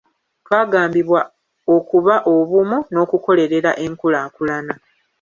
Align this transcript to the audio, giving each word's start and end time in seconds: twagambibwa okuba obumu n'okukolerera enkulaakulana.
twagambibwa 0.45 1.21
okuba 1.75 2.15
obumu 2.33 2.77
n'okukolerera 2.91 3.71
enkulaakulana. 3.85 4.73